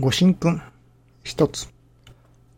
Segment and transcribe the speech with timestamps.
[0.00, 0.62] ご神君。
[1.24, 1.68] 一つ。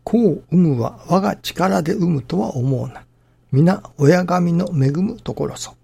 [0.03, 3.03] 子を産むは我が力で産むとは思うな。
[3.51, 5.75] 皆親神の恵むところぞ。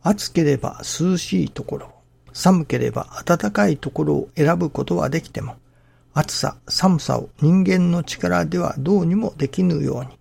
[0.00, 1.92] 暑ければ涼しいところ、
[2.32, 5.56] 寒ければ暖かいところを選ぶことはできても、
[6.12, 10.16] 暑さ、寒さを人間の力ではどうにもできぬように、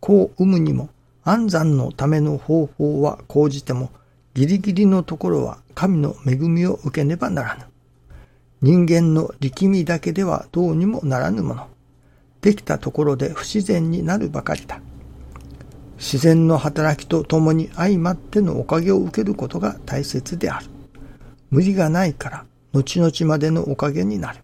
[0.00, 0.88] 子を産むにも
[1.24, 3.90] 安産のための方法は講じても、
[4.32, 7.64] ギリギリのところは神の恵みを受けねばならぬ。
[8.62, 11.68] 人間の力みだけではどうにもならぬもの。
[12.40, 14.80] できたところで不自然になるばかりだ。
[15.96, 20.66] 自然の働きと共に相まってのおかげを受けることが大切である。
[21.50, 24.40] 無理がないから、後々までのおかげになる。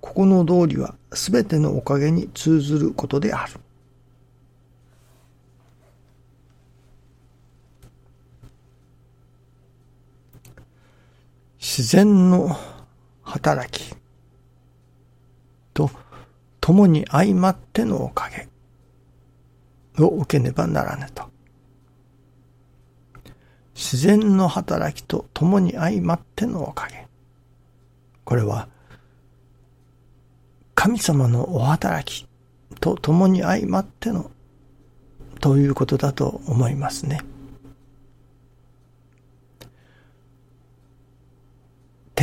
[0.00, 3.52] ここの道理はすべてのおかげに通ずることである。
[11.62, 12.58] 自然の
[13.22, 13.94] 働き
[15.72, 15.92] と
[16.60, 18.48] 共に相まってのおかげ
[20.02, 21.30] を受けねばならぬと。
[23.76, 27.06] 自然の働きと共に相まってのおかげ。
[28.24, 28.68] これは
[30.74, 32.26] 神様のお働き
[32.80, 34.32] と共に相まっての
[35.40, 37.20] ということだと思いますね。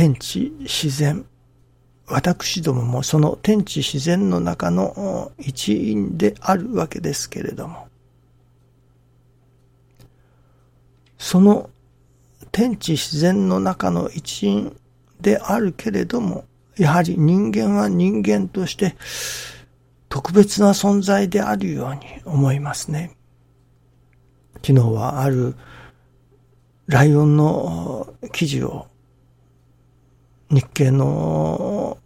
[0.00, 1.26] 天地自然
[2.06, 7.86] 私どももその天地自然の中の一員であるわけですけれども
[11.18, 11.68] その
[12.50, 14.74] 天地自然の中の一員
[15.20, 16.46] であるけれども
[16.78, 18.96] やはり人間は人間として
[20.08, 23.18] 特別な存在であるように思いますね。
[24.66, 25.56] 昨日はある
[26.86, 28.89] ライオンの記事を
[30.50, 31.98] 日経の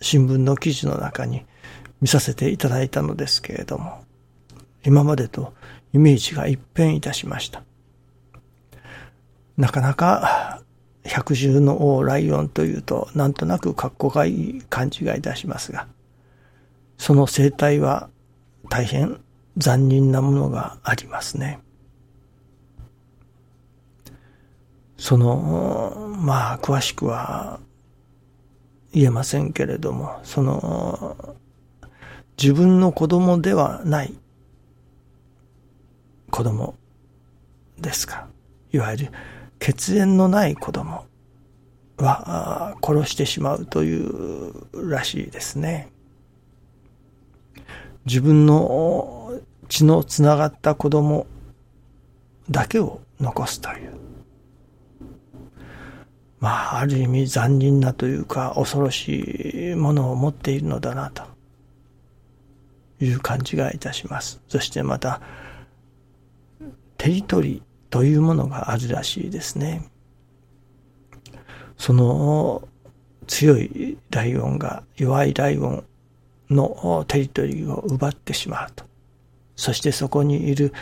[0.00, 1.44] 新聞の記事の中に
[2.02, 4.04] 見させていただいたのですけれども、
[4.84, 5.54] 今までと
[5.94, 7.62] イメージが一変いたしました。
[9.56, 10.62] なかなか
[11.04, 15.86] 百獣の王ライオンというとなんとなく格好がいい感じがいたしますが、
[16.98, 18.10] その生態は
[18.68, 19.18] 大変
[19.56, 21.60] 残忍なものがありますね。
[25.04, 27.60] その、まあ、詳しくは
[28.94, 31.36] 言えませんけれども、その、
[32.40, 34.14] 自分の子供ではない
[36.30, 36.74] 子供
[37.78, 38.28] ですか。
[38.72, 39.12] いわゆる
[39.58, 41.04] 血縁のない子供
[41.98, 45.90] は殺してしまうというらしいですね。
[48.06, 49.38] 自分の
[49.68, 51.26] 血のつながった子供
[52.48, 54.03] だけを残すという。
[56.40, 61.22] まあ、ある意味残忍なというか恐ろしいものを持っているのだなと
[63.00, 64.42] いう感じがいたします。
[64.48, 65.20] そしてまた、
[66.98, 69.88] テリトリーというものがあるらしいですね。
[71.76, 72.68] その
[73.26, 75.84] 強いライオンが弱いライオン
[76.50, 78.84] のテリトリーを奪ってしまうと。
[79.56, 80.72] そしてそこにいる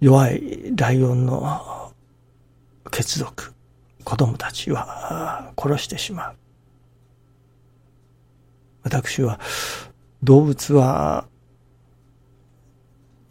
[0.00, 1.92] 弱いライオンの
[2.90, 3.53] 血族、
[4.04, 6.36] 子供たちは殺してしまう。
[8.82, 9.40] 私は
[10.22, 11.26] 動物は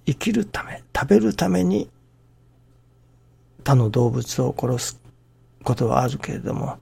[0.05, 1.89] 生きるため、食べるために
[3.63, 5.01] 他の動物を殺す
[5.63, 6.77] ことはあるけれども、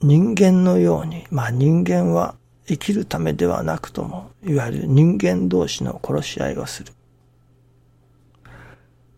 [0.00, 2.34] 人間のように、まあ人間は
[2.66, 6.92] 生きるためではなくとも、いわゆる人間同士の殺し合いをする。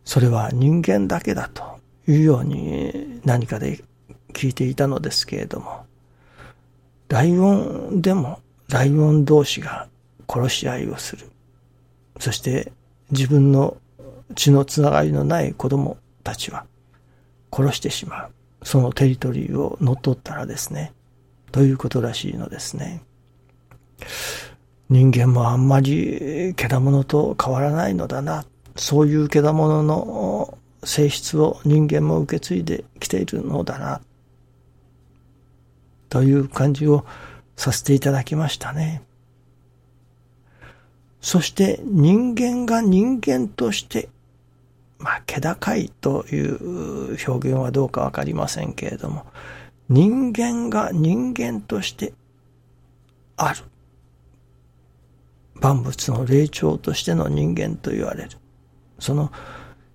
[0.05, 1.63] それは人間だけだと
[2.07, 3.83] いうように何かで
[4.33, 5.87] 聞いていたのですけれども、
[7.09, 9.89] ライオンでもライオン同士が
[10.29, 11.27] 殺し合いをする。
[12.19, 12.73] そして
[13.11, 13.77] 自分の
[14.35, 16.67] 血のつながりのない子供たちは
[17.53, 18.31] 殺してしまう。
[18.63, 20.93] そのテリトリーを乗っ取ったらですね、
[21.53, 23.03] ということらしいのですね。
[24.89, 28.45] 人間もあんまり獣と変わらないのだな
[28.77, 34.01] そういう獣の性質を人間も受け継いできているのだな、
[36.09, 37.05] という感じを
[37.57, 39.03] させていただきましたね。
[41.21, 44.09] そして人間が人間として、
[44.99, 49.27] まあ、気高いという表現はどうかわかりませんけれども、
[49.89, 52.13] 人間が人間として
[53.37, 53.63] ある。
[55.55, 58.31] 万物の霊長としての人間と言われる。
[58.99, 59.33] その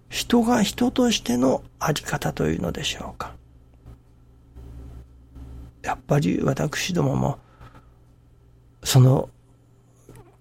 [0.10, 3.34] 人が人としてのあり方というのでしょうか。
[5.82, 7.40] やっぱり私どもも、
[8.84, 9.30] その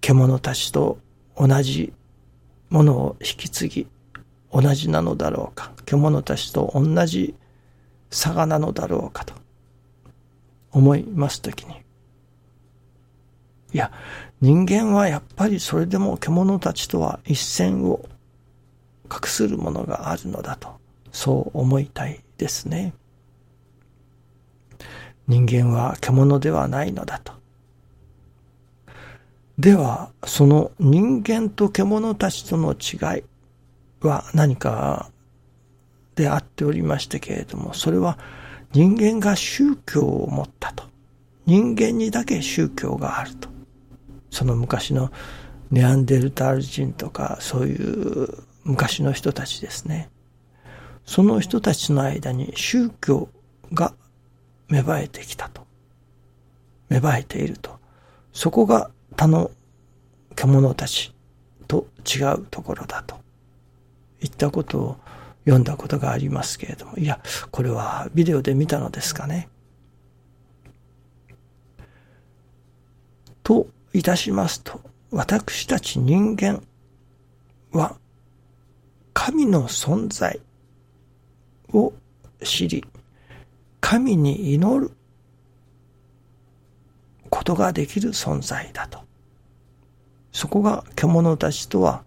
[0.01, 0.99] 獣たちと
[1.37, 1.93] 同じ
[2.71, 3.87] ものを引き継ぎ、
[4.53, 5.73] 同じなのだろうか。
[5.85, 7.35] 獣たちと同じ
[8.11, 9.35] 差がなのだろうかと
[10.73, 11.75] 思いますときに。
[13.73, 13.93] いや、
[14.41, 18.09] 人間はやっぱりそれでも獣たちとは一線を
[19.09, 20.69] 画するものがあるのだと、
[21.13, 22.93] そう思いたいですね。
[25.27, 27.33] 人間は獣ではないのだと。
[29.59, 33.25] では、その人間と獣たちとの違い
[34.01, 35.11] は何か
[36.15, 38.19] であっておりましたけれども、それは
[38.73, 40.85] 人間が宗教を持ったと。
[41.47, 43.49] 人間にだけ宗教があると。
[44.31, 45.11] その昔の
[45.71, 48.29] ネアンデルタール人とか、そういう
[48.69, 50.11] 昔の人たちですね。
[51.07, 53.31] その人たちの間に宗教
[53.73, 53.95] が
[54.69, 55.67] 芽生えてきたと。
[56.91, 57.79] 芽生えていると。
[58.35, 59.51] そこが他の
[60.37, 61.15] 獣たち
[61.67, 63.17] と違うところだと。
[64.21, 64.97] いったことを
[65.45, 69.49] 読んだことがありますけれども、いや、これはビデオで見たのですかね。
[73.43, 76.63] といたしますと、私たち人間
[77.73, 77.97] は
[79.29, 80.41] 神の存在
[81.75, 81.93] を
[82.43, 82.83] 知り、
[83.79, 84.91] 神に祈る
[87.29, 89.01] ことができる存在だと。
[90.33, 92.05] そこが獣たちとは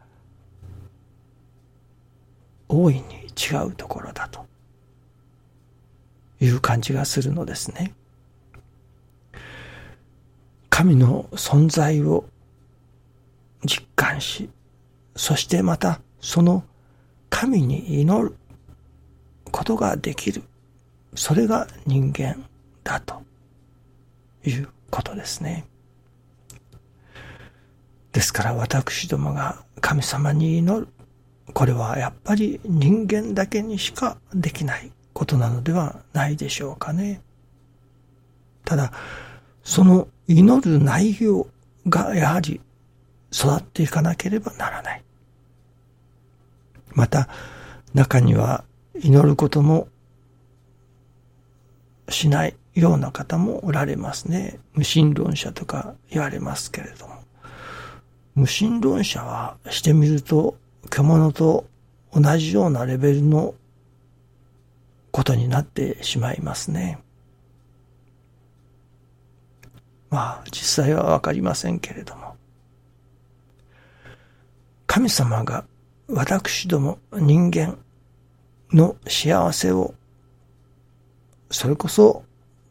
[2.67, 4.47] 大いに違うところだと
[6.39, 7.93] いう感じがするのですね。
[10.71, 12.25] 神の存在を
[13.63, 14.49] 実感し、
[15.15, 16.63] そしてまたその
[17.31, 18.35] 神に祈る
[19.51, 20.43] ことができる。
[21.15, 22.45] それが人間
[22.83, 23.23] だと
[24.45, 25.65] いうことですね。
[28.11, 30.87] ですから私どもが神様に祈る。
[31.53, 37.21] これはやっぱり人間だけにしかできないことなのではないでしょうかね。
[38.65, 38.91] ただ、
[39.63, 41.47] その祈る内容
[41.87, 42.61] がやはり
[43.33, 45.03] 育っていかなければならない。
[46.93, 47.27] また、
[47.93, 48.63] 中には
[48.99, 49.87] 祈ることも
[52.09, 54.59] しないような方もおられますね。
[54.73, 57.15] 無神論者とか言われますけれども。
[58.35, 60.55] 無神論者はしてみると
[60.89, 61.65] 獣と
[62.13, 63.55] 同じようなレベルの
[65.11, 66.99] ことになってしまいますね。
[70.09, 72.35] まあ実際はわかりませんけれども。
[74.87, 75.63] 神様が
[76.13, 77.77] 私ども人間
[78.71, 79.93] の幸せを
[81.49, 82.23] それこそ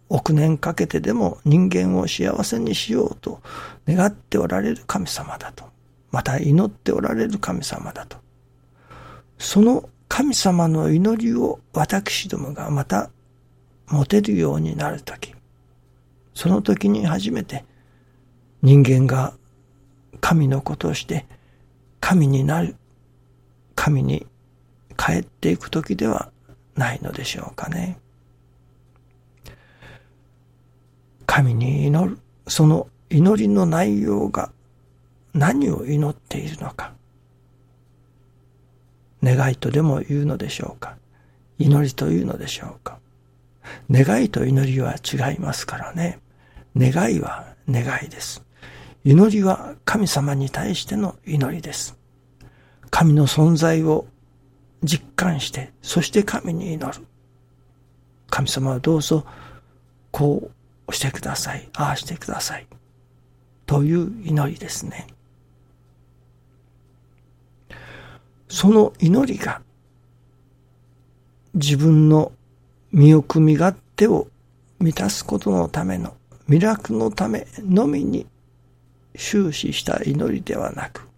[0.09, 3.41] 億年かけてでも人間を幸せにしようと
[3.87, 5.65] 願っておられる神様だと。
[6.11, 8.17] また祈っておられる神様だと。
[9.39, 13.11] その神様の祈りを私どもがまた
[13.87, 15.33] 持てるようになるとき、
[16.35, 17.65] その時に初めて
[18.63, 19.35] 人間が
[20.21, 21.27] 神のことして
[22.01, 22.75] 神になる、
[23.81, 24.27] 神に
[24.99, 26.31] 帰っていく時では
[26.77, 27.99] ないのでしょうかね。
[31.25, 34.53] 神に祈る、その祈りの内容が
[35.33, 36.93] 何を祈っているのか。
[39.23, 40.99] 願いとでも言うのでしょうか。
[41.59, 42.99] 祈りというのでしょうか。
[43.91, 46.19] 願いと祈りは違いますからね。
[46.77, 48.45] 願いは願いです。
[49.05, 52.00] 祈りは神様に対しての祈りです。
[52.91, 54.07] 神の存在を
[54.83, 57.07] 実感して、そして神に祈る。
[58.29, 59.25] 神様はどうぞ、
[60.11, 60.51] こ
[60.87, 61.69] うしてください。
[61.75, 62.67] ああしてください。
[63.67, 65.07] という祈りですね。
[68.49, 69.63] その祈りが
[71.55, 72.33] 自分の
[72.93, 74.27] 身を組み勝手を
[74.81, 76.15] 満たすことのための
[76.49, 78.27] ミラクのためのみに
[79.17, 81.10] 終始した祈りではなく、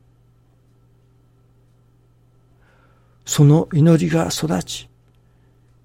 [3.24, 4.88] その祈りが育ち、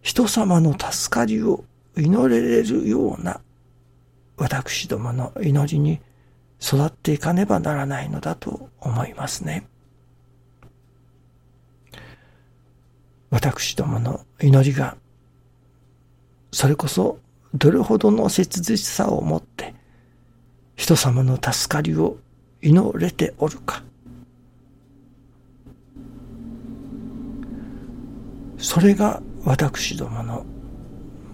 [0.01, 1.63] 人様の助かりを
[1.95, 3.41] 祈れれるような
[4.37, 5.99] 私どもの祈りに
[6.61, 9.67] 育っていかねばならないのだと思いますね。
[13.29, 14.95] 私どもの祈りが、
[16.51, 17.19] それこそ
[17.53, 19.75] どれほどの切実さを持って
[20.75, 22.17] 人様の助かりを
[22.61, 23.83] 祈れておるか。
[28.57, 30.45] それが私どもの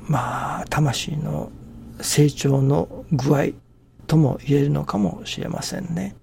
[0.08, 1.52] まあ魂の
[2.02, 3.46] 成長の具合
[4.08, 6.16] とも言えるのかもしれませんね。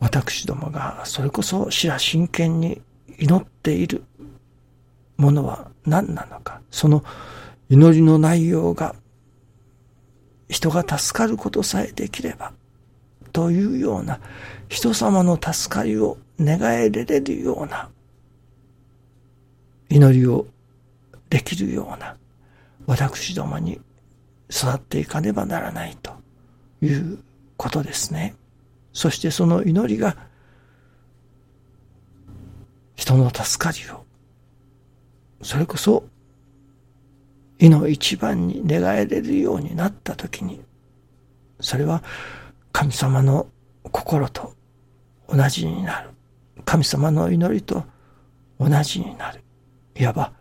[0.00, 2.80] 私どもがそれこそしら真剣に
[3.18, 4.04] 祈っている
[5.16, 7.02] ものは何なのか、その
[7.68, 8.94] 祈りの内容が
[10.48, 12.52] 人が助かることさえできれば、
[13.28, 14.20] というような
[14.68, 17.88] 人様の助かりを願えれるような
[19.88, 20.46] 祈りを
[21.30, 22.16] できるような
[22.86, 23.80] 私どもに
[24.50, 26.12] 育っていかねばならないと
[26.82, 27.18] いう
[27.56, 28.34] ことですね。
[28.92, 30.16] そしてその祈りが
[32.96, 34.04] 人の助かりを
[35.42, 36.04] それこそ
[37.58, 40.60] 意の一番に願えれるようになったときに
[41.60, 42.02] それは
[42.72, 43.46] 神様の
[43.90, 44.54] 心と
[45.28, 46.10] 同じになる
[46.64, 47.84] 神様の祈りと
[48.58, 49.42] 同じになる
[49.94, 50.32] いわば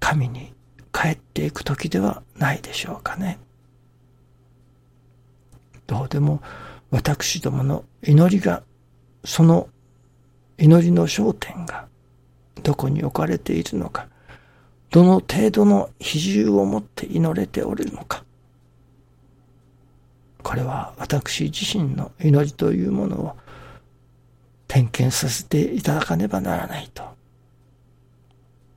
[0.00, 0.54] 神に
[0.92, 3.38] 帰っていく時ではないでしょうかね。
[5.86, 6.40] どうでも
[6.90, 8.62] 私どもの祈りが、
[9.24, 9.68] その
[10.58, 11.88] 祈りの焦点が
[12.62, 14.08] どこに置かれているのか、
[14.90, 18.24] どの程度の比重を持って祈れておるのか。
[20.46, 23.36] これは私自身の祈りというものを
[24.68, 27.02] 点検させていただかねばならないと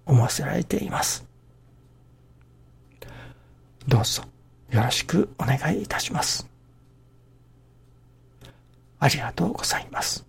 [0.07, 1.23] 思わせられています。
[3.87, 4.23] どうぞ
[4.71, 6.49] よろしくお願いいたします。
[8.97, 10.25] ありがとうございます。